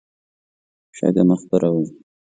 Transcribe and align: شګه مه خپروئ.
شګه 0.97 1.23
مه 1.27 1.35
خپروئ. 1.41 1.87